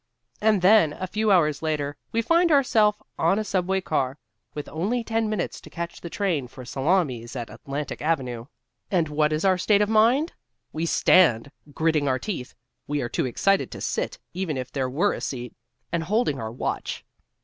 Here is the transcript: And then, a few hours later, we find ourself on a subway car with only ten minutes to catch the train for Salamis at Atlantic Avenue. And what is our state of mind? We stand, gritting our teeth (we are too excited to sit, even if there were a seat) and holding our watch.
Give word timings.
And 0.41 0.63
then, 0.63 0.93
a 0.93 1.05
few 1.05 1.29
hours 1.31 1.61
later, 1.61 1.95
we 2.11 2.23
find 2.23 2.51
ourself 2.51 2.99
on 3.19 3.37
a 3.37 3.43
subway 3.43 3.81
car 3.81 4.17
with 4.55 4.67
only 4.67 5.03
ten 5.03 5.29
minutes 5.29 5.61
to 5.61 5.69
catch 5.69 6.01
the 6.01 6.09
train 6.09 6.47
for 6.47 6.65
Salamis 6.65 7.35
at 7.35 7.51
Atlantic 7.51 8.01
Avenue. 8.01 8.45
And 8.89 9.09
what 9.09 9.31
is 9.31 9.45
our 9.45 9.59
state 9.59 9.83
of 9.83 9.89
mind? 9.89 10.33
We 10.73 10.87
stand, 10.87 11.51
gritting 11.75 12.07
our 12.07 12.17
teeth 12.17 12.55
(we 12.87 12.99
are 13.03 13.09
too 13.09 13.27
excited 13.27 13.69
to 13.69 13.79
sit, 13.79 14.17
even 14.33 14.57
if 14.57 14.71
there 14.71 14.89
were 14.89 15.13
a 15.13 15.21
seat) 15.21 15.53
and 15.91 16.01
holding 16.05 16.39
our 16.39 16.51
watch. 16.51 17.05